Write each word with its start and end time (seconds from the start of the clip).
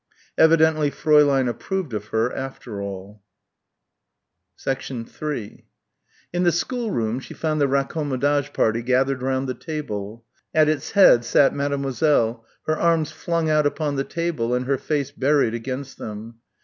Evidently 0.35 0.89
Fräulein 0.89 1.47
approved 1.47 1.93
of 1.93 2.05
her, 2.07 2.33
after 2.33 2.81
all. 2.81 3.21
3 4.59 5.63
In 6.33 6.41
the 6.43 6.51
schoolroom 6.51 7.19
she 7.19 7.35
found 7.35 7.61
the 7.61 7.67
raccommodage 7.67 8.51
party 8.51 8.81
gathered 8.81 9.21
round 9.21 9.47
the 9.47 9.53
table. 9.53 10.25
At 10.55 10.67
its 10.67 10.89
head 10.93 11.23
sat 11.23 11.53
Mademoiselle, 11.53 12.43
her 12.65 12.79
arms 12.79 13.11
flung 13.11 13.47
out 13.47 13.67
upon 13.67 13.95
the 13.95 14.03
table 14.03 14.55
and 14.55 14.65
her 14.65 14.79
face 14.79 15.11
buried 15.11 15.53
against 15.53 15.99
them. 15.99 16.37